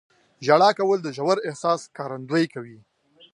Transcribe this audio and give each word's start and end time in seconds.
•ژړا 0.45 0.69
کول 0.79 0.99
د 1.03 1.07
ژور 1.17 1.37
احساس 1.47 1.79
ښکارندویي 1.91 2.47
کوي. 2.53 2.79